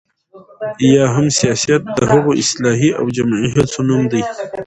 [0.93, 4.21] یا هم سياست د هغو اصلاحي او جمعي هڅو نوم دی،